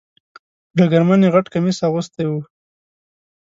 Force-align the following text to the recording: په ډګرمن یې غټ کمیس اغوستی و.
په 0.73 0.75
ډګرمن 0.77 1.21
یې 1.25 1.29
غټ 1.35 1.45
کمیس 1.53 1.77
اغوستی 1.87 2.25
و. 2.27 2.31